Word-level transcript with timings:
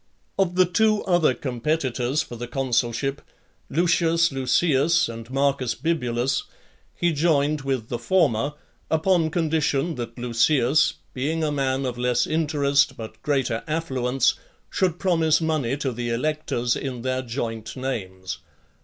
XIX. 0.01 0.39
Of 0.39 0.55
the 0.55 0.65
two 0.65 1.03
other 1.03 1.33
competitors 1.35 2.23
for 2.23 2.35
the 2.35 2.47
consulship, 2.47 3.21
Lucius 3.69 4.31
Luceius 4.31 5.07
and 5.07 5.29
Marcus 5.29 5.75
Bibulus, 5.75 6.45
he 6.95 7.11
joined 7.13 7.61
with 7.61 7.89
the 7.89 7.99
former, 7.99 8.55
upon 8.89 9.29
condition 9.29 9.93
that 9.97 10.17
Luceius, 10.17 10.95
being 11.13 11.43
a 11.43 11.51
man 11.51 11.85
of 11.85 11.99
less 11.99 12.25
interest 12.25 12.97
but 12.97 13.21
greater 13.21 13.63
affluence, 13.67 14.33
should 14.71 14.97
promise 14.97 15.39
money 15.39 15.77
to 15.77 15.91
the 15.91 16.09
electors, 16.09 16.75
in 16.75 17.03
their 17.03 17.21
joint 17.21 17.77
names. 17.77 18.39